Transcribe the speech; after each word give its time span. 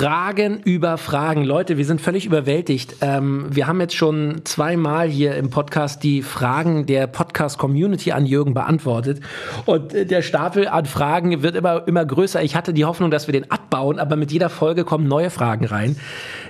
Fragen 0.00 0.60
über 0.60 0.96
Fragen. 0.96 1.44
Leute, 1.44 1.76
wir 1.76 1.84
sind 1.84 2.00
völlig 2.00 2.24
überwältigt. 2.24 2.96
Ähm, 3.02 3.48
wir 3.50 3.66
haben 3.66 3.82
jetzt 3.82 3.94
schon 3.94 4.40
zweimal 4.44 5.10
hier 5.10 5.34
im 5.34 5.50
Podcast 5.50 6.02
die 6.02 6.22
Fragen 6.22 6.86
der 6.86 7.06
Podcast-Community 7.06 8.12
an 8.12 8.24
Jürgen 8.24 8.54
beantwortet. 8.54 9.20
Und 9.66 9.92
äh, 9.92 10.06
der 10.06 10.22
Stapel 10.22 10.68
an 10.68 10.86
Fragen 10.86 11.42
wird 11.42 11.54
immer, 11.54 11.86
immer 11.86 12.06
größer. 12.06 12.42
Ich 12.42 12.56
hatte 12.56 12.72
die 12.72 12.86
Hoffnung, 12.86 13.10
dass 13.10 13.28
wir 13.28 13.32
den 13.32 13.50
abbauen, 13.50 13.98
aber 13.98 14.16
mit 14.16 14.32
jeder 14.32 14.48
Folge 14.48 14.84
kommen 14.84 15.06
neue 15.06 15.28
Fragen 15.28 15.66
rein. 15.66 15.96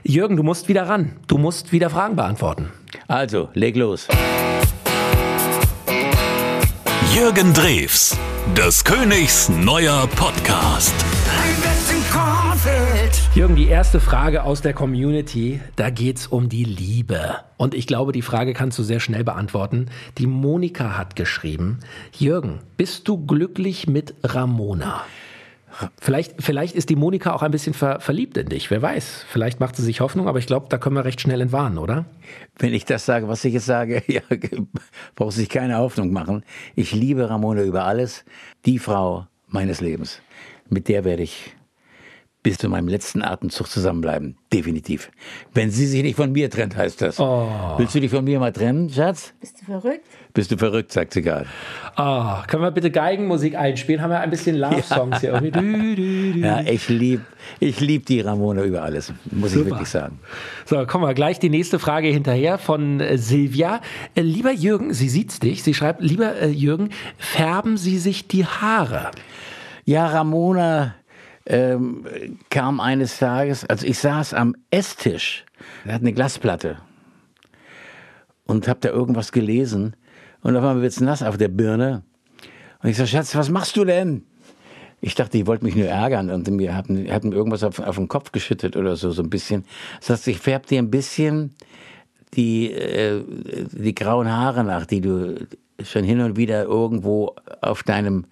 Jürgen, 0.04 0.36
du 0.36 0.44
musst 0.44 0.68
wieder 0.68 0.88
ran. 0.88 1.16
Du 1.26 1.36
musst 1.36 1.72
wieder 1.72 1.90
Fragen 1.90 2.14
beantworten. 2.14 2.68
Also, 3.08 3.48
leg 3.54 3.74
los. 3.74 4.06
Jürgen 7.12 7.52
Drews, 7.52 8.16
des 8.56 8.84
Königs 8.84 9.48
neuer 9.48 10.06
Podcast. 10.14 10.94
Jürgen, 13.32 13.54
die 13.54 13.68
erste 13.68 14.00
Frage 14.00 14.42
aus 14.42 14.60
der 14.60 14.72
Community, 14.74 15.60
da 15.76 15.90
geht's 15.90 16.26
um 16.26 16.48
die 16.48 16.64
Liebe. 16.64 17.36
Und 17.58 17.74
ich 17.74 17.86
glaube, 17.86 18.10
die 18.10 18.22
Frage 18.22 18.54
kannst 18.54 18.76
du 18.76 18.82
sehr 18.82 18.98
schnell 18.98 19.22
beantworten. 19.22 19.86
Die 20.18 20.26
Monika 20.26 20.98
hat 20.98 21.14
geschrieben, 21.14 21.78
Jürgen, 22.18 22.58
bist 22.76 23.06
du 23.06 23.24
glücklich 23.24 23.86
mit 23.86 24.16
Ramona? 24.24 25.02
Vielleicht, 26.00 26.42
vielleicht 26.42 26.74
ist 26.74 26.90
die 26.90 26.96
Monika 26.96 27.32
auch 27.32 27.42
ein 27.42 27.52
bisschen 27.52 27.72
ver, 27.72 28.00
verliebt 28.00 28.36
in 28.36 28.48
dich, 28.48 28.68
wer 28.68 28.82
weiß. 28.82 29.24
Vielleicht 29.28 29.60
macht 29.60 29.76
sie 29.76 29.84
sich 29.84 30.00
Hoffnung, 30.00 30.26
aber 30.26 30.40
ich 30.40 30.48
glaube, 30.48 30.66
da 30.68 30.78
können 30.78 30.96
wir 30.96 31.04
recht 31.04 31.20
schnell 31.20 31.40
entwarnen, 31.40 31.78
oder? 31.78 32.06
Wenn 32.58 32.74
ich 32.74 32.84
das 32.84 33.06
sage, 33.06 33.28
was 33.28 33.44
ich 33.44 33.54
jetzt 33.54 33.66
sage, 33.66 34.02
ja, 34.08 34.22
braucht 35.14 35.34
sich 35.34 35.48
keine 35.48 35.78
Hoffnung 35.78 36.12
machen. 36.12 36.42
Ich 36.74 36.90
liebe 36.90 37.30
Ramona 37.30 37.62
über 37.62 37.84
alles. 37.84 38.24
Die 38.66 38.80
Frau 38.80 39.28
meines 39.46 39.80
Lebens. 39.80 40.20
Mit 40.68 40.88
der 40.88 41.04
werde 41.04 41.22
ich 41.22 41.54
bis 42.42 42.56
zu 42.56 42.68
meinem 42.68 42.88
letzten 42.88 43.22
Atemzug 43.22 43.68
zusammenbleiben. 43.68 44.36
Definitiv. 44.52 45.10
Wenn 45.52 45.70
sie 45.70 45.86
sich 45.86 46.02
nicht 46.02 46.16
von 46.16 46.32
mir 46.32 46.50
trennt, 46.50 46.76
heißt 46.76 47.02
das. 47.02 47.20
Oh. 47.20 47.48
Willst 47.76 47.94
du 47.94 48.00
dich 48.00 48.10
von 48.10 48.24
mir 48.24 48.40
mal 48.40 48.52
trennen, 48.52 48.88
Schatz? 48.88 49.34
Bist 49.40 49.60
du 49.60 49.66
verrückt? 49.66 50.06
Bist 50.32 50.50
du 50.50 50.56
verrückt, 50.56 50.92
sagt 50.92 51.12
sie 51.12 51.22
gerade. 51.22 51.46
Oh, 51.96 52.36
können 52.46 52.62
wir 52.62 52.70
bitte 52.70 52.90
Geigenmusik 52.90 53.56
einspielen? 53.56 54.00
Haben 54.00 54.10
wir 54.10 54.20
ein 54.20 54.30
bisschen 54.30 54.56
Love-Songs 54.56 55.22
ja. 55.22 55.38
hier. 55.38 55.50
Du, 55.50 55.60
du, 55.60 56.32
du. 56.32 56.38
Ja, 56.38 56.60
ich 56.62 56.88
liebe 56.88 57.24
ich 57.58 57.80
lieb 57.80 58.06
die 58.06 58.20
Ramona 58.20 58.62
über 58.62 58.82
alles, 58.82 59.12
muss 59.30 59.52
Super. 59.52 59.64
ich 59.64 59.70
wirklich 59.70 59.88
sagen. 59.88 60.20
So, 60.66 60.84
kommen 60.86 61.04
wir 61.04 61.14
gleich 61.14 61.38
die 61.38 61.50
nächste 61.50 61.78
Frage 61.78 62.08
hinterher 62.08 62.58
von 62.58 63.00
äh, 63.00 63.18
Silvia. 63.18 63.80
Äh, 64.14 64.22
lieber 64.22 64.52
Jürgen, 64.52 64.94
sie 64.94 65.08
sieht's 65.08 65.40
dich, 65.40 65.62
sie 65.62 65.74
schreibt, 65.74 66.00
lieber 66.02 66.36
äh, 66.36 66.48
Jürgen, 66.48 66.90
färben 67.18 67.76
Sie 67.76 67.98
sich 67.98 68.28
die 68.28 68.46
Haare? 68.46 69.10
Ja, 69.84 70.06
Ramona 70.06 70.94
ähm, 71.50 72.04
kam 72.48 72.78
eines 72.78 73.18
Tages, 73.18 73.64
also 73.66 73.84
ich 73.84 73.98
saß 73.98 74.34
am 74.34 74.54
Esstisch, 74.70 75.44
er 75.84 75.94
hat 75.94 76.00
eine 76.00 76.12
Glasplatte 76.12 76.78
und 78.44 78.68
habe 78.68 78.78
da 78.80 78.90
irgendwas 78.90 79.32
gelesen 79.32 79.96
und 80.42 80.56
auf 80.56 80.62
einmal 80.62 80.80
wird 80.80 80.92
es 80.92 81.00
nass 81.00 81.24
auf 81.24 81.36
der 81.36 81.48
Birne 81.48 82.02
und 82.82 82.90
ich 82.90 82.96
sage, 82.96 83.08
Schatz, 83.08 83.34
was 83.34 83.50
machst 83.50 83.76
du 83.76 83.84
denn? 83.84 84.24
Ich 85.00 85.16
dachte, 85.16 85.38
die 85.38 85.46
wollten 85.46 85.64
mich 85.64 85.74
nur 85.74 85.86
ärgern 85.86 86.30
und 86.30 86.48
mir 86.50 86.76
hatten, 86.76 87.10
hatten 87.10 87.32
irgendwas 87.32 87.64
auf, 87.64 87.80
auf 87.80 87.96
den 87.96 88.06
Kopf 88.06 88.32
geschüttet 88.32 88.76
oder 88.76 88.96
so, 88.96 89.10
so 89.10 89.22
ein 89.22 89.30
bisschen. 89.30 89.64
Das 89.98 90.10
heißt, 90.10 90.28
ich 90.28 90.38
färb 90.38 90.66
dir 90.66 90.78
ein 90.78 90.90
bisschen 90.90 91.54
die, 92.34 92.70
äh, 92.70 93.24
die 93.72 93.94
grauen 93.94 94.30
Haare 94.30 94.62
nach, 94.62 94.86
die 94.86 95.00
du 95.00 95.46
schon 95.82 96.04
hin 96.04 96.20
und 96.20 96.36
wieder 96.36 96.64
irgendwo 96.64 97.34
auf 97.60 97.82
deinem 97.82 98.26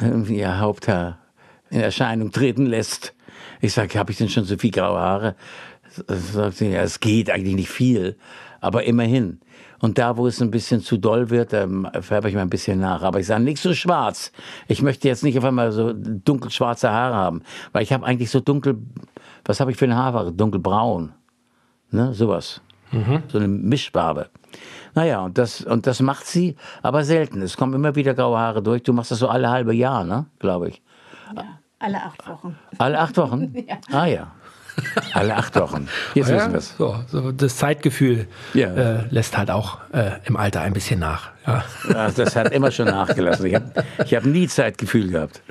äh, 0.00 0.32
ja, 0.32 0.60
Haupthaar 0.60 1.18
in 1.70 1.80
Erscheinung 1.80 2.30
treten 2.32 2.66
lässt. 2.66 3.14
Ich 3.60 3.72
sage, 3.72 3.98
habe 3.98 4.12
ich 4.12 4.18
denn 4.18 4.28
schon 4.28 4.44
so 4.44 4.56
viel 4.56 4.70
graue 4.70 4.98
Haare? 4.98 5.36
Sagt 6.06 6.56
sie, 6.56 6.70
ja, 6.70 6.82
es 6.82 7.00
geht 7.00 7.30
eigentlich 7.30 7.54
nicht 7.54 7.70
viel, 7.70 8.16
aber 8.60 8.84
immerhin. 8.84 9.40
Und 9.80 9.98
da, 9.98 10.16
wo 10.16 10.26
es 10.26 10.40
ein 10.40 10.50
bisschen 10.50 10.80
zu 10.80 10.96
doll 10.96 11.30
wird, 11.30 11.52
ähm, 11.52 11.86
färbe 12.00 12.28
ich 12.28 12.34
mal 12.34 12.40
ein 12.40 12.50
bisschen 12.50 12.80
nach. 12.80 13.02
Aber 13.02 13.20
ich 13.20 13.26
sage, 13.26 13.44
nicht 13.44 13.60
so 13.60 13.74
schwarz. 13.74 14.32
Ich 14.66 14.80
möchte 14.80 15.08
jetzt 15.08 15.22
nicht 15.22 15.36
auf 15.36 15.44
einmal 15.44 15.72
so 15.72 15.92
dunkelschwarze 15.92 16.90
Haare 16.90 17.14
haben, 17.14 17.42
weil 17.72 17.82
ich 17.82 17.92
habe 17.92 18.06
eigentlich 18.06 18.30
so 18.30 18.40
dunkel, 18.40 18.78
was 19.44 19.60
habe 19.60 19.70
ich 19.70 19.76
für 19.76 19.84
eine 19.84 19.96
Haarfarbe? 19.96 20.32
Dunkelbraun. 20.32 21.12
Ne, 21.90 22.14
sowas. 22.14 22.62
Mhm. 22.92 23.22
So 23.28 23.38
eine 23.38 23.48
Mischfarbe. 23.48 24.30
Naja, 24.94 25.22
und 25.22 25.36
das, 25.36 25.60
und 25.60 25.86
das 25.86 26.00
macht 26.00 26.26
sie, 26.26 26.56
aber 26.82 27.04
selten. 27.04 27.42
Es 27.42 27.56
kommen 27.56 27.74
immer 27.74 27.94
wieder 27.94 28.14
graue 28.14 28.38
Haare 28.38 28.62
durch. 28.62 28.82
Du 28.84 28.92
machst 28.92 29.10
das 29.10 29.18
so 29.18 29.28
alle 29.28 29.50
halbe 29.50 29.74
Jahr, 29.74 30.04
ne, 30.04 30.26
glaube 30.38 30.68
ich. 30.68 30.82
Ja. 31.36 31.44
Alle 31.84 32.02
acht 32.02 32.26
Wochen. 32.26 32.58
Alle 32.78 32.98
acht 32.98 33.16
Wochen? 33.18 33.52
ja. 33.68 33.76
Ah 33.92 34.06
ja. 34.06 34.32
Alle 35.12 35.36
acht 35.36 35.54
Wochen. 35.56 35.88
Jetzt 36.14 36.30
ja, 36.30 36.36
wissen 36.36 36.52
wir 36.52 36.58
es. 36.58 36.74
So, 36.76 36.96
so, 37.06 37.32
das 37.32 37.56
Zeitgefühl 37.56 38.26
ja. 38.54 38.74
äh, 38.74 39.04
lässt 39.10 39.36
halt 39.36 39.50
auch 39.50 39.78
äh, 39.92 40.12
im 40.24 40.36
Alter 40.36 40.60
ein 40.62 40.72
bisschen 40.72 41.00
nach. 41.00 41.30
Ja. 41.46 42.10
das 42.10 42.36
hat 42.36 42.52
immer 42.52 42.70
schon 42.70 42.86
nachgelassen. 42.86 43.46
Ich 43.46 43.54
habe 43.54 43.84
hab 43.98 44.24
nie 44.24 44.48
Zeitgefühl 44.48 45.10
gehabt. 45.10 45.42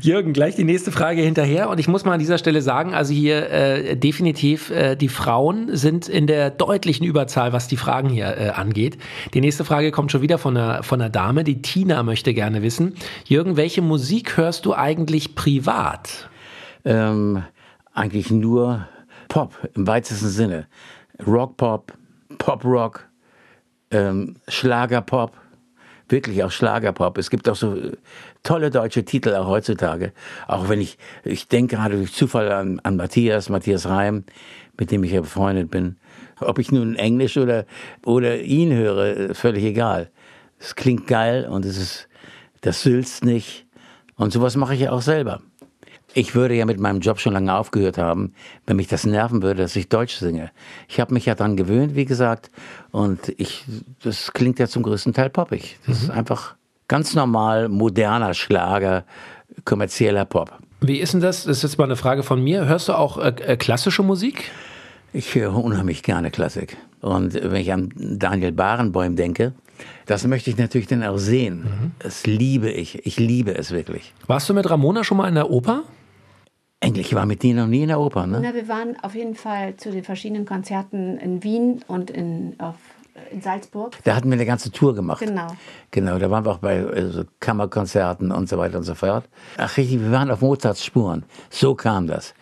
Jürgen, 0.00 0.32
gleich 0.32 0.54
die 0.54 0.64
nächste 0.64 0.92
Frage 0.92 1.22
hinterher. 1.22 1.68
Und 1.70 1.80
ich 1.80 1.88
muss 1.88 2.04
mal 2.04 2.12
an 2.12 2.20
dieser 2.20 2.38
Stelle 2.38 2.62
sagen, 2.62 2.94
also 2.94 3.12
hier 3.12 3.50
äh, 3.50 3.96
definitiv, 3.96 4.70
äh, 4.70 4.94
die 4.96 5.08
Frauen 5.08 5.76
sind 5.76 6.08
in 6.08 6.26
der 6.26 6.50
deutlichen 6.50 7.04
Überzahl, 7.04 7.52
was 7.52 7.66
die 7.66 7.76
Fragen 7.76 8.08
hier 8.08 8.36
äh, 8.38 8.50
angeht. 8.50 8.96
Die 9.34 9.40
nächste 9.40 9.64
Frage 9.64 9.90
kommt 9.90 10.12
schon 10.12 10.22
wieder 10.22 10.38
von 10.38 10.56
einer, 10.56 10.82
von 10.82 11.00
einer 11.00 11.10
Dame. 11.10 11.42
Die 11.42 11.62
Tina 11.62 12.02
möchte 12.02 12.32
gerne 12.32 12.62
wissen, 12.62 12.94
Jürgen, 13.24 13.56
welche 13.56 13.82
Musik 13.82 14.36
hörst 14.36 14.66
du 14.66 14.74
eigentlich 14.74 15.34
privat? 15.34 16.28
Ähm, 16.84 17.42
eigentlich 17.94 18.30
nur 18.30 18.86
Pop 19.28 19.56
im 19.74 19.86
weitesten 19.86 20.28
Sinne. 20.28 20.66
Rock-Pop, 21.26 21.92
Pop-Rock, 22.38 23.08
ähm, 23.90 24.36
Schlager-Pop, 24.48 25.32
wirklich 26.08 26.42
auch 26.42 26.50
Schlager-Pop. 26.50 27.16
Es 27.18 27.30
gibt 27.30 27.48
auch 27.48 27.56
so 27.56 27.76
äh, 27.76 27.92
tolle 28.42 28.70
deutsche 28.70 29.04
Titel 29.04 29.34
auch 29.34 29.46
heutzutage. 29.46 30.12
Auch 30.48 30.68
wenn 30.68 30.80
ich, 30.80 30.98
ich 31.22 31.48
denke 31.48 31.76
gerade 31.76 31.96
durch 31.96 32.12
Zufall 32.12 32.52
an, 32.52 32.80
an 32.82 32.96
Matthias, 32.96 33.48
Matthias 33.48 33.86
Reim, 33.86 34.24
mit 34.78 34.90
dem 34.90 35.04
ich 35.04 35.12
ja 35.12 35.20
befreundet 35.20 35.70
bin. 35.70 35.96
Ob 36.40 36.58
ich 36.58 36.72
nun 36.72 36.96
Englisch 36.96 37.36
oder, 37.36 37.64
oder 38.04 38.40
ihn 38.40 38.72
höre, 38.72 39.34
völlig 39.34 39.64
egal. 39.64 40.10
Es 40.58 40.74
klingt 40.74 41.06
geil 41.06 41.46
und 41.48 41.64
es 41.64 41.78
ist, 41.78 42.08
das 42.60 42.82
sülzt 42.82 43.24
nicht. 43.24 43.66
Und 44.16 44.32
sowas 44.32 44.56
mache 44.56 44.74
ich 44.74 44.80
ja 44.80 44.92
auch 44.92 45.02
selber. 45.02 45.42
Ich 46.14 46.34
würde 46.34 46.54
ja 46.54 46.64
mit 46.64 46.78
meinem 46.78 47.00
Job 47.00 47.18
schon 47.18 47.32
lange 47.32 47.52
aufgehört 47.54 47.98
haben, 47.98 48.32
wenn 48.66 48.76
mich 48.76 48.86
das 48.86 49.04
nerven 49.04 49.42
würde, 49.42 49.62
dass 49.62 49.74
ich 49.74 49.88
Deutsch 49.88 50.16
singe. 50.16 50.50
Ich 50.88 51.00
habe 51.00 51.12
mich 51.12 51.26
ja 51.26 51.34
daran 51.34 51.56
gewöhnt, 51.56 51.96
wie 51.96 52.04
gesagt, 52.04 52.50
und 52.92 53.34
ich, 53.36 53.64
das 54.02 54.32
klingt 54.32 54.60
ja 54.60 54.68
zum 54.68 54.84
größten 54.84 55.12
Teil 55.12 55.28
poppig. 55.28 55.78
Das 55.86 55.98
mhm. 55.98 56.04
ist 56.04 56.10
einfach 56.10 56.54
ganz 56.86 57.14
normal, 57.14 57.68
moderner 57.68 58.32
Schlager, 58.32 59.04
kommerzieller 59.64 60.24
Pop. 60.24 60.52
Wie 60.80 60.98
ist 60.98 61.14
denn 61.14 61.20
das? 61.20 61.44
Das 61.44 61.58
ist 61.58 61.62
jetzt 61.62 61.78
mal 61.78 61.84
eine 61.84 61.96
Frage 61.96 62.22
von 62.22 62.42
mir. 62.42 62.66
Hörst 62.66 62.88
du 62.88 62.92
auch 62.92 63.18
äh, 63.18 63.34
äh 63.44 63.56
klassische 63.56 64.02
Musik? 64.02 64.50
Ich 65.12 65.34
höre 65.34 65.54
unheimlich 65.54 66.02
gerne 66.02 66.30
Klassik. 66.30 66.76
Und 67.00 67.34
wenn 67.34 67.56
ich 67.56 67.72
an 67.72 67.90
Daniel 67.96 68.52
Barenboim 68.52 69.16
denke, 69.16 69.52
das 70.06 70.26
möchte 70.26 70.50
ich 70.50 70.58
natürlich 70.58 70.86
dann 70.86 71.02
auch 71.02 71.18
sehen. 71.18 71.60
Mhm. 71.60 71.92
Das 71.98 72.26
liebe 72.26 72.70
ich. 72.70 73.06
Ich 73.06 73.18
liebe 73.18 73.56
es 73.56 73.70
wirklich. 73.70 74.12
Warst 74.26 74.48
du 74.48 74.54
mit 74.54 74.68
Ramona 74.68 75.04
schon 75.04 75.16
mal 75.16 75.28
in 75.28 75.34
der 75.34 75.50
Oper? 75.50 75.84
Eigentlich, 76.84 77.06
ich 77.06 77.14
war 77.14 77.24
mit 77.24 77.42
dir 77.42 77.54
noch 77.54 77.66
nie 77.66 77.82
in 77.82 77.88
der 77.88 77.98
Oper, 77.98 78.26
ne? 78.26 78.40
Na, 78.42 78.54
wir 78.54 78.68
waren 78.68 78.96
auf 79.02 79.14
jeden 79.14 79.34
Fall 79.34 79.76
zu 79.76 79.90
den 79.90 80.04
verschiedenen 80.04 80.44
Konzerten 80.44 81.16
in 81.16 81.42
Wien 81.42 81.80
und 81.86 82.10
in, 82.10 82.56
auf, 82.58 82.74
in 83.30 83.40
Salzburg. 83.40 83.96
Da 84.04 84.14
hatten 84.14 84.28
wir 84.28 84.34
eine 84.34 84.44
ganze 84.44 84.70
Tour 84.70 84.94
gemacht. 84.94 85.20
Genau. 85.20 85.46
Genau, 85.90 86.18
da 86.18 86.30
waren 86.30 86.44
wir 86.44 86.52
auch 86.52 86.58
bei 86.58 86.84
also 86.84 87.24
Kammerkonzerten 87.40 88.30
und 88.30 88.50
so 88.50 88.58
weiter 88.58 88.76
und 88.76 88.84
so 88.84 88.94
fort. 88.94 89.24
Ach 89.56 89.74
richtig, 89.78 90.00
wir 90.00 90.10
waren 90.10 90.30
auf 90.30 90.42
Mozarts 90.42 90.84
Spuren. 90.84 91.24
So 91.48 91.74
kam 91.74 92.06
das. 92.06 92.34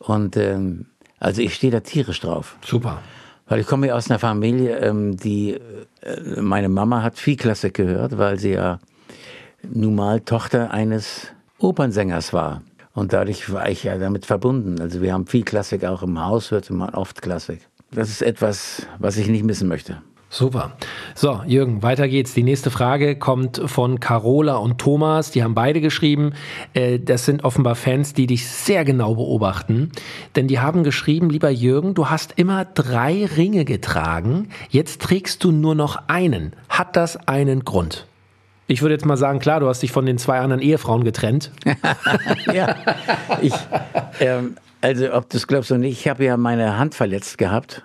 Und 0.00 0.36
ähm, 0.36 0.86
also 1.20 1.40
ich 1.40 1.54
stehe 1.54 1.70
da 1.70 1.80
tierisch 1.80 2.20
drauf. 2.20 2.56
Super. 2.64 2.98
Weil 3.46 3.60
ich 3.60 3.66
komme 3.66 3.86
ja 3.86 3.94
aus 3.94 4.10
einer 4.10 4.18
Familie, 4.18 4.78
ähm, 4.78 5.16
die, 5.16 5.52
äh, 5.52 6.40
meine 6.40 6.68
Mama 6.68 7.02
hat 7.02 7.16
viel 7.18 7.36
Klassik 7.36 7.74
gehört, 7.74 8.18
weil 8.18 8.40
sie 8.40 8.52
ja 8.52 8.80
nun 9.62 9.94
mal 9.94 10.20
Tochter 10.20 10.72
eines 10.72 11.28
Opernsängers 11.58 12.32
war. 12.32 12.62
Und 12.94 13.12
dadurch 13.12 13.52
war 13.52 13.68
ich 13.68 13.84
ja 13.84 13.98
damit 13.98 14.24
verbunden. 14.24 14.80
Also 14.80 15.02
wir 15.02 15.12
haben 15.12 15.26
viel 15.26 15.42
Klassik 15.42 15.84
auch 15.84 16.02
im 16.02 16.24
Haus, 16.24 16.50
hört 16.50 16.70
man 16.70 16.90
oft 16.90 17.20
Klassik. 17.20 17.68
Das 17.90 18.08
ist 18.08 18.22
etwas, 18.22 18.86
was 18.98 19.16
ich 19.16 19.28
nicht 19.28 19.44
missen 19.44 19.68
möchte. 19.68 19.98
Super. 20.30 20.76
So, 21.14 21.42
Jürgen, 21.46 21.84
weiter 21.84 22.08
geht's. 22.08 22.34
Die 22.34 22.42
nächste 22.42 22.72
Frage 22.72 23.16
kommt 23.16 23.62
von 23.66 24.00
Carola 24.00 24.56
und 24.56 24.78
Thomas. 24.78 25.30
Die 25.30 25.44
haben 25.44 25.54
beide 25.54 25.80
geschrieben. 25.80 26.32
Äh, 26.72 26.98
das 26.98 27.24
sind 27.24 27.44
offenbar 27.44 27.76
Fans, 27.76 28.14
die 28.14 28.26
dich 28.26 28.48
sehr 28.48 28.84
genau 28.84 29.14
beobachten. 29.14 29.92
Denn 30.34 30.48
die 30.48 30.58
haben 30.58 30.82
geschrieben, 30.82 31.30
lieber 31.30 31.50
Jürgen, 31.50 31.94
du 31.94 32.10
hast 32.10 32.32
immer 32.34 32.64
drei 32.64 33.26
Ringe 33.36 33.64
getragen. 33.64 34.48
Jetzt 34.70 35.02
trägst 35.02 35.44
du 35.44 35.52
nur 35.52 35.76
noch 35.76 36.08
einen. 36.08 36.54
Hat 36.68 36.96
das 36.96 37.16
einen 37.28 37.64
Grund? 37.64 38.08
Ich 38.66 38.80
würde 38.82 38.94
jetzt 38.94 39.04
mal 39.04 39.16
sagen, 39.16 39.40
klar, 39.40 39.60
du 39.60 39.68
hast 39.68 39.82
dich 39.82 39.92
von 39.92 40.06
den 40.06 40.18
zwei 40.18 40.38
anderen 40.40 40.62
Ehefrauen 40.62 41.04
getrennt. 41.04 41.50
ja, 42.52 42.74
ich, 43.42 43.52
ähm, 44.20 44.56
Also, 44.80 45.12
ob 45.14 45.28
du 45.30 45.36
es 45.36 45.46
glaubst 45.46 45.70
oder 45.70 45.78
nicht, 45.80 45.98
ich 46.00 46.08
habe 46.08 46.24
ja 46.24 46.36
meine 46.36 46.78
Hand 46.78 46.94
verletzt 46.94 47.38
gehabt. 47.38 47.82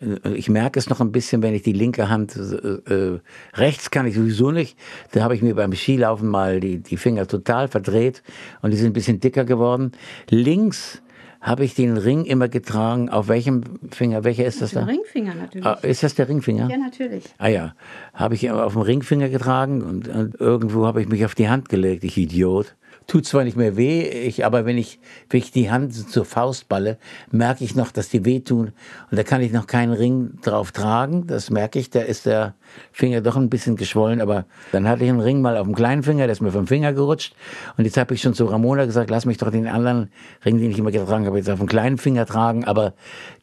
Äh, 0.00 0.34
Ich 0.34 0.48
merke 0.48 0.78
es 0.78 0.88
noch 0.88 1.00
ein 1.00 1.12
bisschen, 1.12 1.42
wenn 1.42 1.54
ich 1.54 1.62
die 1.62 1.72
linke 1.72 2.08
Hand, 2.08 2.36
äh, 2.36 2.92
äh, 2.92 3.20
rechts 3.54 3.90
kann 3.90 4.06
ich 4.06 4.14
sowieso 4.14 4.50
nicht. 4.50 4.76
Da 5.12 5.22
habe 5.22 5.34
ich 5.36 5.42
mir 5.42 5.54
beim 5.54 5.72
Skilaufen 5.72 6.28
mal 6.28 6.58
die, 6.60 6.78
die 6.78 6.96
Finger 6.96 7.26
total 7.28 7.68
verdreht 7.68 8.22
und 8.60 8.70
die 8.72 8.76
sind 8.76 8.88
ein 8.88 8.92
bisschen 8.92 9.20
dicker 9.20 9.44
geworden. 9.44 9.92
Links 10.30 11.00
habe 11.42 11.64
ich 11.64 11.74
den 11.74 11.96
Ring 11.96 12.24
immer 12.24 12.48
getragen. 12.48 13.10
Auf 13.10 13.26
welchem 13.28 13.64
Finger? 13.90 14.22
Welcher 14.22 14.46
ist 14.46 14.62
das 14.62 14.70
Den 14.70 14.86
da? 14.86 14.86
Ringfinger 14.86 15.34
natürlich. 15.34 15.66
Ah, 15.66 15.78
ist 15.82 16.04
das 16.04 16.14
der 16.14 16.28
Ringfinger? 16.28 16.70
Ja, 16.70 16.76
natürlich. 16.78 17.24
Ah 17.36 17.48
ja, 17.48 17.74
habe 18.14 18.36
ich 18.36 18.44
immer 18.44 18.64
auf 18.64 18.74
dem 18.74 18.82
Ringfinger 18.82 19.28
getragen 19.28 19.82
und, 19.82 20.08
und 20.08 20.40
irgendwo 20.40 20.86
habe 20.86 21.02
ich 21.02 21.08
mich 21.08 21.24
auf 21.24 21.34
die 21.34 21.48
Hand 21.48 21.68
gelegt, 21.68 22.04
ich 22.04 22.16
Idiot. 22.16 22.76
Tut 23.06 23.26
zwar 23.26 23.44
nicht 23.44 23.56
mehr 23.56 23.76
weh, 23.76 24.02
ich, 24.02 24.44
aber 24.44 24.64
wenn 24.64 24.78
ich, 24.78 24.98
wenn 25.28 25.38
ich 25.38 25.50
die 25.50 25.70
Hand 25.70 25.92
zur 25.94 26.24
Faust 26.24 26.68
balle, 26.68 26.98
merke 27.30 27.64
ich 27.64 27.74
noch, 27.74 27.90
dass 27.90 28.08
die 28.08 28.24
wehtun. 28.24 28.72
Und 29.10 29.18
da 29.18 29.22
kann 29.22 29.42
ich 29.42 29.52
noch 29.52 29.66
keinen 29.66 29.92
Ring 29.92 30.38
drauf 30.42 30.72
tragen. 30.72 31.26
Das 31.26 31.50
merke 31.50 31.78
ich, 31.78 31.90
da 31.90 32.00
ist 32.00 32.26
der 32.26 32.54
Finger 32.92 33.20
doch 33.20 33.36
ein 33.36 33.50
bisschen 33.50 33.76
geschwollen. 33.76 34.20
Aber 34.20 34.46
dann 34.70 34.88
hatte 34.88 35.04
ich 35.04 35.10
einen 35.10 35.20
Ring 35.20 35.42
mal 35.42 35.56
auf 35.56 35.66
dem 35.66 35.74
kleinen 35.74 36.02
Finger, 36.02 36.24
der 36.24 36.32
ist 36.32 36.40
mir 36.40 36.52
vom 36.52 36.66
Finger 36.66 36.92
gerutscht. 36.92 37.34
Und 37.76 37.84
jetzt 37.84 37.96
habe 37.96 38.14
ich 38.14 38.22
schon 38.22 38.34
zu 38.34 38.44
Ramona 38.46 38.86
gesagt, 38.86 39.10
lass 39.10 39.26
mich 39.26 39.38
doch 39.38 39.50
den 39.50 39.66
anderen 39.66 40.10
Ring, 40.44 40.58
den 40.58 40.70
ich 40.70 40.78
immer 40.78 40.92
getragen 40.92 41.26
habe, 41.26 41.38
jetzt 41.38 41.50
auf 41.50 41.58
dem 41.58 41.68
kleinen 41.68 41.98
Finger 41.98 42.24
tragen. 42.24 42.64
Aber 42.64 42.94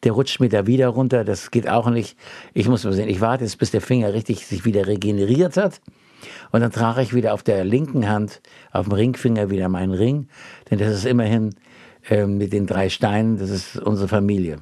der 0.04 0.12
rutscht 0.12 0.40
mir 0.40 0.48
da 0.48 0.66
wieder 0.66 0.88
runter. 0.88 1.24
Das 1.24 1.50
geht 1.50 1.68
auch 1.68 1.90
nicht. 1.90 2.16
Ich 2.54 2.66
muss 2.66 2.84
mal 2.84 2.92
sehen, 2.92 3.08
ich 3.08 3.20
warte 3.20 3.44
jetzt, 3.44 3.58
bis 3.58 3.70
der 3.70 3.82
Finger 3.82 4.14
richtig 4.14 4.46
sich 4.46 4.64
wieder 4.64 4.86
regeneriert 4.86 5.56
hat. 5.56 5.80
Und 6.50 6.60
dann 6.60 6.72
trage 6.72 7.02
ich 7.02 7.14
wieder 7.14 7.34
auf 7.34 7.42
der 7.42 7.64
linken 7.64 8.08
Hand, 8.08 8.40
auf 8.72 8.86
dem 8.86 8.92
Ringfinger 8.92 9.50
wieder 9.50 9.68
meinen 9.68 9.94
Ring. 9.94 10.28
Denn 10.70 10.78
das 10.78 10.92
ist 10.94 11.06
immerhin 11.06 11.54
äh, 12.08 12.26
mit 12.26 12.52
den 12.52 12.66
drei 12.66 12.88
Steinen, 12.88 13.38
das 13.38 13.50
ist 13.50 13.76
unsere 13.76 14.08
Familie. 14.08 14.58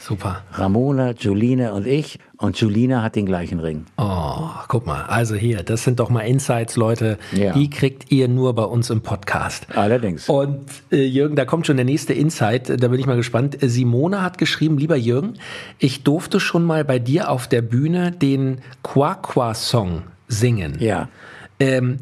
Super. 0.00 0.42
Ramona, 0.52 1.12
Julina 1.12 1.72
und 1.72 1.86
ich. 1.86 2.18
Und 2.38 2.58
Julina 2.58 3.02
hat 3.02 3.16
den 3.16 3.26
gleichen 3.26 3.60
Ring. 3.60 3.84
Oh, 3.98 4.48
guck 4.66 4.86
mal. 4.86 5.02
Also 5.04 5.34
hier, 5.34 5.62
das 5.62 5.84
sind 5.84 6.00
doch 6.00 6.08
mal 6.08 6.22
Insights, 6.22 6.76
Leute. 6.76 7.18
Ja. 7.32 7.52
Die 7.52 7.68
kriegt 7.68 8.10
ihr 8.10 8.26
nur 8.26 8.54
bei 8.54 8.64
uns 8.64 8.88
im 8.88 9.02
Podcast. 9.02 9.66
Allerdings. 9.76 10.26
Und 10.30 10.64
äh, 10.90 11.04
Jürgen, 11.04 11.36
da 11.36 11.44
kommt 11.44 11.66
schon 11.66 11.76
der 11.76 11.84
nächste 11.84 12.14
Insight. 12.14 12.70
Da 12.82 12.88
bin 12.88 12.98
ich 12.98 13.04
mal 13.04 13.16
gespannt. 13.16 13.58
Simone 13.60 14.22
hat 14.22 14.38
geschrieben, 14.38 14.78
lieber 14.78 14.96
Jürgen, 14.96 15.34
ich 15.78 16.02
durfte 16.02 16.40
schon 16.40 16.64
mal 16.64 16.82
bei 16.82 16.98
dir 16.98 17.30
auf 17.30 17.46
der 17.46 17.60
Bühne 17.60 18.10
den 18.10 18.62
Qua-Qua-Song 18.82 20.04
singen. 20.30 20.74
Ja. 20.78 21.08
Ähm, 21.60 21.98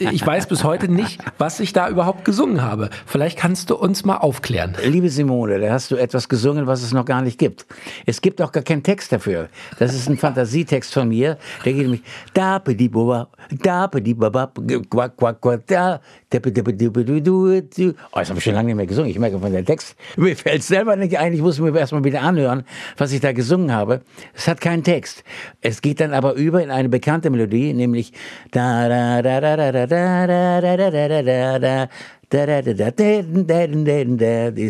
äh, 0.00 0.12
ich 0.12 0.26
weiß 0.26 0.46
bis 0.46 0.64
heute 0.64 0.88
nicht, 0.88 1.20
was 1.36 1.60
ich 1.60 1.74
da 1.74 1.88
überhaupt 1.90 2.24
gesungen 2.24 2.62
habe. 2.62 2.88
Vielleicht 3.04 3.38
kannst 3.38 3.68
du 3.68 3.76
uns 3.76 4.04
mal 4.04 4.16
aufklären. 4.16 4.76
Liebe 4.82 5.10
Simone, 5.10 5.60
da 5.60 5.72
hast 5.72 5.90
du 5.90 5.96
etwas 5.96 6.28
gesungen, 6.30 6.66
was 6.66 6.82
es 6.82 6.92
noch 6.92 7.04
gar 7.04 7.20
nicht 7.20 7.38
gibt. 7.38 7.66
Es 8.06 8.22
gibt 8.22 8.40
auch 8.40 8.50
gar 8.50 8.62
keinen 8.62 8.82
Text 8.82 9.12
dafür. 9.12 9.48
Das 9.78 9.94
ist 9.94 10.08
ein 10.08 10.16
Fantasietext 10.16 10.92
von 10.92 11.08
mir. 11.08 11.36
Der 11.64 11.74
geht 11.74 11.82
nämlich 11.82 12.02
da 12.32 12.58
di 12.58 12.88
boba 12.88 13.28
da 13.50 13.86
di 13.88 14.14
baba 14.14 14.50
quack 14.90 15.16
quack 15.18 15.40
quack 15.40 15.66
da 15.66 16.00
du 16.30 17.20
du. 17.20 17.94
Oh, 18.12 18.18
das 18.18 18.28
habe 18.28 18.38
ich 18.38 18.44
schon 18.44 18.54
lange 18.54 18.68
nicht 18.68 18.76
mehr 18.76 18.86
gesungen. 18.86 19.10
Ich 19.10 19.18
merke 19.18 19.38
von 19.38 19.52
der 19.52 19.64
Text. 19.64 19.96
Mir 20.16 20.34
fällt 20.34 20.62
selber 20.62 20.96
nicht 20.96 21.18
ein. 21.18 21.32
Ich 21.32 21.42
muss 21.42 21.58
mir 21.60 21.76
erstmal 21.76 22.04
wieder 22.04 22.22
anhören, 22.22 22.64
was 22.96 23.12
ich 23.12 23.20
da 23.20 23.32
gesungen 23.32 23.72
habe. 23.72 24.00
Es 24.32 24.48
hat 24.48 24.60
keinen 24.60 24.82
Text. 24.82 25.24
Es 25.60 25.82
geht 25.82 26.00
dann 26.00 26.12
aber 26.12 26.34
über 26.34 26.62
in 26.62 26.70
eine 26.70 26.88
bekannte 26.88 27.30
Melodie, 27.30 27.72
nämlich 27.74 28.12
da 28.50 28.93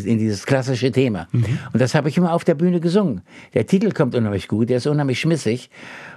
in 0.07 0.19
dieses 0.19 0.45
klassische 0.45 0.93
Thema. 0.93 1.29
Mhm. 1.33 1.59
Und 1.73 1.81
das 1.81 1.95
habe 1.95 2.09
ich 2.09 2.17
immer 2.17 2.33
auf 2.33 2.45
der 2.45 2.55
Bühne 2.55 2.81
gesungen. 2.81 3.23
Der 3.55 3.67
Titel 3.67 3.93
kommt 3.93 4.15
unheimlich 4.15 4.49
gut, 4.49 4.69
der 4.69 4.77
ist 4.79 4.87
unheimlich 4.87 5.21
schmissig. 5.21 5.71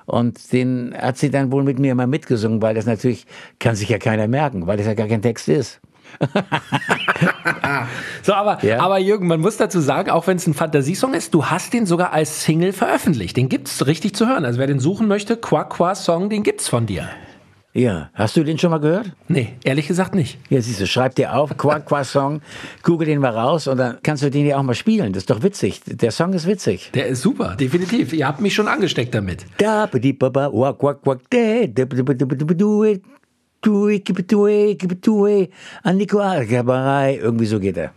Und 0.06 0.52
den 0.52 0.94
hat 0.98 1.18
sie 1.18 1.30
dann 1.30 1.52
wohl 1.52 1.64
mit 1.64 1.80
mir 1.80 1.92
immer 1.92 2.08
mitgesungen, 2.08 2.62
weil 2.62 2.76
das 2.76 2.86
natürlich 2.86 3.26
kann 3.60 3.76
sich 3.76 3.90
ja 3.90 3.98
keiner 3.98 4.28
merken, 4.28 4.68
weil 4.68 4.78
das 4.78 4.86
ja 4.86 4.94
gar 4.94 5.08
kein 5.08 5.22
Text 5.22 5.48
ist. 5.48 5.80
so, 8.24 8.34
aber, 8.34 8.64
ja. 8.64 8.80
aber 8.80 8.98
Jürgen, 8.98 9.28
man 9.28 9.42
muss 9.42 9.58
dazu 9.58 9.82
sagen, 9.82 10.10
auch 10.10 10.26
wenn 10.28 10.38
es 10.38 10.48
ein 10.48 10.54
Fantasiesong 10.54 11.14
ist, 11.14 11.34
du 11.34 11.46
hast 11.46 11.74
den 11.74 11.86
sogar 11.86 12.14
als 12.14 12.44
Single 12.44 12.72
veröffentlicht. 12.74 13.36
Den 13.38 13.50
gibt 13.50 13.68
es 13.68 13.86
richtig 13.86 14.16
zu 14.16 14.28
hören. 14.28 14.46
Also 14.46 14.60
wer 14.60 14.68
den 14.68 14.80
suchen 14.80 15.08
möchte, 15.08 15.38
Qua 15.38 15.66
Qua 15.66 15.96
Song, 15.96 16.30
den 16.30 16.44
gibt 16.44 16.62
es 16.62 16.68
von 16.68 16.86
dir. 16.86 17.10
Ja, 17.78 18.10
hast 18.16 18.36
du 18.36 18.44
den 18.44 18.58
schon 18.58 18.72
mal 18.72 18.80
gehört? 18.80 19.12
Nee, 19.28 19.54
ehrlich 19.64 19.88
gesagt 19.88 20.16
nicht. 20.16 20.40
Ja, 20.50 20.60
siehst 20.60 20.82
du, 20.82 20.88
schreib 20.88 21.14
dir 21.14 21.36
auf, 21.36 21.56
Quack 21.56 21.86
Quack 21.86 22.06
Song, 22.06 22.42
google 22.82 23.06
den 23.06 23.20
mal 23.20 23.30
raus 23.30 23.68
und 23.68 23.78
dann 23.78 24.00
kannst 24.02 24.24
du 24.24 24.32
den 24.32 24.48
ja 24.48 24.58
auch 24.58 24.64
mal 24.64 24.74
spielen. 24.74 25.14
Das 25.14 25.22
ist 25.22 25.30
doch 25.30 25.44
witzig. 25.44 25.82
Der 25.86 26.10
Song 26.10 26.34
ist 26.34 26.48
witzig. 26.48 26.90
Der 26.96 27.06
ist 27.06 27.22
super, 27.22 27.56
definitiv. 27.56 28.14
Ihr 28.14 28.28
habt 28.28 28.42
mich 28.42 28.56
schon 28.56 28.68
angesteckt 28.68 29.14
damit. 29.14 29.46
Da, 29.60 29.86
ba, 29.86 30.00
di, 30.00 30.14
ba, 30.14 30.30
ba, 30.30 30.52
wa, 30.52 30.74
quack, 30.74 31.04
quack, 31.04 31.30
de, 31.30 31.68
de, 31.68 31.86
de, 31.86 32.04
de, 32.04 32.16
de, 32.16 32.26
de, 32.26 32.56
do 32.56 32.84
it, 32.84 33.04
do 33.62 33.90
it, 33.90 34.06
gib 34.06 34.18
it 34.18 34.34
away, 34.34 34.74
gib 34.74 34.94
it 34.94 35.08
away, 35.08 35.52
an 35.84 35.98
Nico 35.98 36.18
Algaberei. 36.18 37.20
Irgendwie 37.22 37.46
so 37.46 37.60
geht 37.60 37.78
er. 37.78 37.92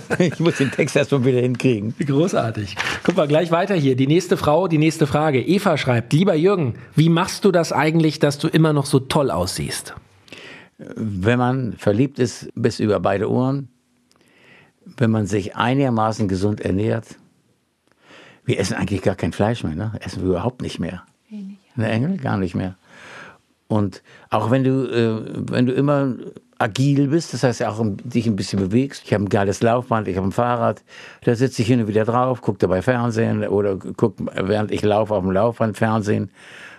Ich 0.18 0.38
muss 0.40 0.58
den 0.58 0.70
Text 0.70 0.96
erstmal 0.96 1.24
wieder 1.24 1.40
hinkriegen. 1.40 1.94
Großartig. 1.98 2.76
Guck 3.02 3.16
mal, 3.16 3.28
gleich 3.28 3.50
weiter 3.50 3.74
hier. 3.74 3.96
Die 3.96 4.06
nächste 4.06 4.36
Frau, 4.36 4.68
die 4.68 4.78
nächste 4.78 5.06
Frage. 5.06 5.40
Eva 5.40 5.76
schreibt, 5.76 6.12
lieber 6.12 6.34
Jürgen, 6.34 6.74
wie 6.94 7.08
machst 7.08 7.44
du 7.44 7.52
das 7.52 7.72
eigentlich, 7.72 8.18
dass 8.18 8.38
du 8.38 8.48
immer 8.48 8.72
noch 8.72 8.86
so 8.86 9.00
toll 9.00 9.30
aussiehst? 9.30 9.94
Wenn 10.78 11.38
man 11.38 11.74
verliebt 11.74 12.18
ist 12.18 12.50
bis 12.54 12.80
über 12.80 13.00
beide 13.00 13.30
Ohren, 13.30 13.68
wenn 14.96 15.10
man 15.10 15.26
sich 15.26 15.56
einigermaßen 15.56 16.28
gesund 16.28 16.60
ernährt, 16.60 17.16
wir 18.44 18.58
essen 18.58 18.74
eigentlich 18.74 19.02
gar 19.02 19.14
kein 19.14 19.32
Fleisch 19.32 19.62
mehr, 19.62 19.76
ne? 19.76 19.92
Essen 20.00 20.22
wir 20.22 20.30
überhaupt 20.30 20.62
nicht 20.62 20.80
mehr. 20.80 21.04
Wenig. 21.28 21.58
Ne, 21.76 21.88
Engel? 21.88 22.16
Gar 22.16 22.38
nicht 22.38 22.56
mehr. 22.56 22.76
Und 23.68 24.02
auch 24.30 24.50
wenn 24.50 24.64
du, 24.64 24.84
äh, 24.84 25.42
wenn 25.50 25.66
du 25.66 25.72
immer 25.72 26.14
agil 26.62 27.08
bist, 27.08 27.34
das 27.34 27.42
heißt 27.42 27.60
ja 27.60 27.70
auch 27.70 27.84
dich 28.04 28.26
ein 28.26 28.36
bisschen 28.36 28.60
bewegst. 28.60 29.02
Ich 29.04 29.12
habe 29.12 29.24
ein 29.24 29.28
geiles 29.28 29.62
Laufband, 29.62 30.08
ich 30.08 30.16
habe 30.16 30.28
ein 30.28 30.32
Fahrrad, 30.32 30.82
da 31.24 31.34
sitze 31.34 31.62
ich 31.62 31.68
hin 31.68 31.80
und 31.80 31.88
wieder 31.88 32.04
drauf, 32.04 32.40
gucke 32.40 32.58
dabei 32.58 32.82
Fernsehen 32.82 33.46
oder 33.46 33.76
guck, 33.76 34.14
während 34.34 34.70
ich 34.70 34.82
laufe 34.82 35.14
auf 35.14 35.22
dem 35.22 35.32
Laufband 35.32 35.76
Fernsehen. 35.76 36.30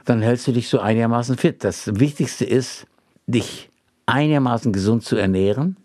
Dann 0.05 0.21
hältst 0.21 0.47
du 0.47 0.51
dich 0.51 0.69
so 0.69 0.79
einigermaßen 0.79 1.37
fit. 1.37 1.63
Das 1.63 1.99
Wichtigste 1.99 2.45
ist, 2.45 2.87
dich 3.27 3.69
einigermaßen 4.05 4.71
gesund 4.71 5.03
zu 5.03 5.15
ernähren. 5.15 5.77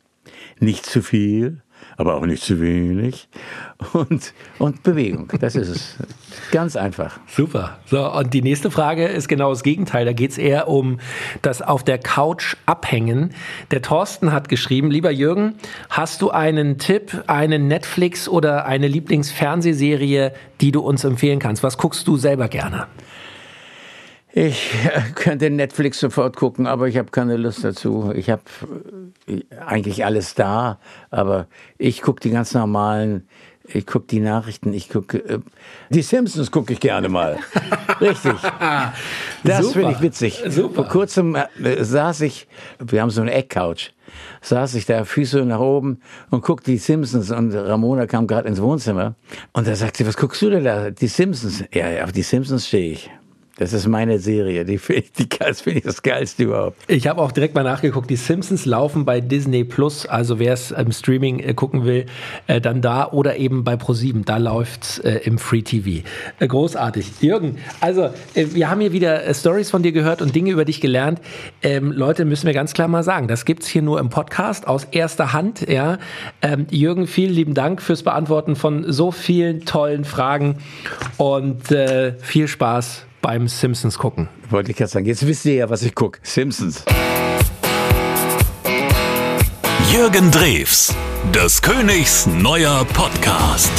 Nicht 0.60 0.86
zu 0.86 1.02
viel, 1.02 1.62
aber 1.98 2.14
auch 2.14 2.24
nicht 2.24 2.42
zu 2.42 2.60
wenig. 2.60 3.28
Und, 3.92 4.32
und 4.58 4.82
Bewegung, 4.82 5.30
das 5.40 5.54
ist 5.54 5.68
es. 5.68 5.96
Ganz 6.52 6.76
einfach. 6.76 7.18
Super. 7.26 7.78
So, 7.86 8.10
und 8.10 8.32
die 8.32 8.42
nächste 8.42 8.70
Frage 8.70 9.06
ist 9.06 9.28
genau 9.28 9.50
das 9.50 9.62
Gegenteil. 9.62 10.04
Da 10.04 10.12
geht 10.12 10.30
es 10.30 10.38
eher 10.38 10.68
um 10.68 11.00
das 11.42 11.60
auf 11.60 11.84
der 11.84 11.98
Couch 11.98 12.56
abhängen. 12.66 13.34
Der 13.72 13.82
Thorsten 13.82 14.32
hat 14.32 14.48
geschrieben, 14.48 14.90
lieber 14.90 15.10
Jürgen, 15.10 15.54
hast 15.90 16.22
du 16.22 16.30
einen 16.30 16.78
Tipp, 16.78 17.24
eine 17.26 17.58
Netflix 17.58 18.28
oder 18.28 18.66
eine 18.66 18.88
Lieblingsfernsehserie, 18.88 20.32
die 20.60 20.72
du 20.72 20.80
uns 20.80 21.04
empfehlen 21.04 21.40
kannst? 21.40 21.62
Was 21.62 21.78
guckst 21.78 22.06
du 22.06 22.16
selber 22.16 22.48
gerne? 22.48 22.86
Ich 24.32 24.74
äh, 24.84 25.00
könnte 25.14 25.48
Netflix 25.50 26.00
sofort 26.00 26.36
gucken, 26.36 26.66
aber 26.66 26.86
ich 26.86 26.98
habe 26.98 27.10
keine 27.10 27.36
Lust 27.36 27.64
dazu. 27.64 28.12
Ich 28.14 28.28
habe 28.28 28.42
äh, 29.26 29.40
eigentlich 29.64 30.04
alles 30.04 30.34
da, 30.34 30.78
aber 31.10 31.46
ich 31.78 32.02
gucke 32.02 32.20
die 32.20 32.30
ganz 32.30 32.52
normalen, 32.52 33.26
ich 33.64 33.86
gucke 33.86 34.06
die 34.06 34.20
Nachrichten, 34.20 34.72
ich 34.72 34.90
gucke, 34.90 35.18
äh, 35.18 35.38
die 35.90 36.02
Simpsons 36.02 36.50
gucke 36.50 36.74
ich 36.74 36.80
gerne 36.80 37.08
mal. 37.08 37.38
Richtig. 38.00 38.34
Das 39.44 39.72
finde 39.72 39.92
ich 39.92 40.00
witzig. 40.02 40.42
Super. 40.48 40.74
Vor 40.74 40.84
kurzem 40.88 41.34
äh, 41.34 41.82
saß 41.82 42.20
ich, 42.22 42.48
wir 42.78 43.00
haben 43.00 43.10
so 43.10 43.22
eine 43.22 43.32
Eckcouch, 43.32 43.92
saß 44.42 44.74
ich 44.74 44.84
da, 44.84 45.04
Füße 45.04 45.44
nach 45.46 45.60
oben 45.60 46.00
und 46.30 46.42
guckte 46.42 46.70
die 46.70 46.78
Simpsons 46.78 47.30
und 47.30 47.54
Ramona 47.54 48.06
kam 48.06 48.26
gerade 48.26 48.46
ins 48.46 48.60
Wohnzimmer 48.60 49.14
und 49.52 49.66
da 49.66 49.74
sagt 49.74 49.96
sie, 49.96 50.06
was 50.06 50.18
guckst 50.18 50.42
du 50.42 50.50
denn 50.50 50.64
da? 50.64 50.90
Die 50.90 51.08
Simpsons. 51.08 51.64
Ja, 51.72 51.88
ja, 51.90 52.04
auf 52.04 52.12
die 52.12 52.22
Simpsons 52.22 52.68
stehe 52.68 52.92
ich. 52.92 53.10
Das 53.58 53.72
ist 53.72 53.88
meine 53.88 54.20
Serie, 54.20 54.64
die 54.64 54.78
finde 54.78 55.02
ich, 55.18 55.82
das 55.82 56.02
Geilste 56.02 56.44
überhaupt. 56.44 56.76
Ich 56.86 57.08
habe 57.08 57.20
auch 57.20 57.32
direkt 57.32 57.56
mal 57.56 57.64
nachgeguckt. 57.64 58.08
Die 58.08 58.16
Simpsons 58.16 58.66
laufen 58.66 59.04
bei 59.04 59.20
Disney 59.20 59.64
Plus. 59.64 60.06
Also 60.06 60.38
wer 60.38 60.52
es 60.52 60.70
im 60.70 60.92
Streaming 60.92 61.40
äh, 61.40 61.54
gucken 61.54 61.84
will, 61.84 62.06
äh, 62.46 62.60
dann 62.60 62.80
da 62.80 63.10
oder 63.10 63.36
eben 63.36 63.64
bei 63.64 63.74
Pro7. 63.74 64.24
Da 64.24 64.36
läuft's 64.36 65.00
äh, 65.00 65.20
im 65.24 65.38
Free 65.38 65.62
TV. 65.62 66.06
Äh, 66.38 66.46
großartig. 66.46 67.20
Jürgen, 67.20 67.58
also 67.80 68.10
äh, 68.34 68.46
wir 68.52 68.70
haben 68.70 68.80
hier 68.80 68.92
wieder 68.92 69.24
äh, 69.24 69.34
Stories 69.34 69.70
von 69.70 69.82
dir 69.82 69.90
gehört 69.90 70.22
und 70.22 70.36
Dinge 70.36 70.52
über 70.52 70.64
dich 70.64 70.80
gelernt. 70.80 71.20
Ähm, 71.60 71.90
Leute, 71.90 72.24
müssen 72.24 72.46
wir 72.46 72.54
ganz 72.54 72.74
klar 72.74 72.86
mal 72.86 73.02
sagen, 73.02 73.26
das 73.26 73.44
gibt's 73.44 73.66
hier 73.66 73.82
nur 73.82 73.98
im 73.98 74.08
Podcast 74.08 74.68
aus 74.68 74.84
erster 74.84 75.32
Hand. 75.32 75.68
Ja, 75.68 75.98
ähm, 76.42 76.68
Jürgen, 76.70 77.08
vielen 77.08 77.32
lieben 77.32 77.54
Dank 77.54 77.82
fürs 77.82 78.04
Beantworten 78.04 78.54
von 78.54 78.84
so 78.92 79.10
vielen 79.10 79.64
tollen 79.64 80.04
Fragen 80.04 80.58
und 81.16 81.74
viel 82.20 82.48
Spaß 82.48 83.07
beim 83.20 83.48
Simpsons 83.48 83.98
gucken. 83.98 84.28
Wollte 84.50 84.70
ich 84.70 84.76
gerade 84.76 84.90
sagen, 84.90 85.06
jetzt 85.06 85.26
wisst 85.26 85.44
ihr 85.44 85.54
ja, 85.54 85.70
was 85.70 85.82
ich 85.82 85.94
gucke. 85.94 86.20
Simpsons. 86.22 86.84
Jürgen 89.92 90.30
Drews, 90.30 90.94
des 91.34 91.60
Königs 91.60 92.26
neuer 92.26 92.84
Podcast. 92.92 93.72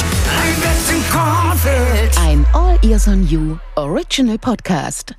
Ein 2.20 2.44
All 2.52 2.78
Ears 2.82 3.08
on 3.08 3.26
You 3.26 3.56
Original 3.76 4.38
Podcast. 4.38 5.14